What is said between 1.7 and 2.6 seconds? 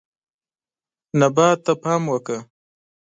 پام وکړه.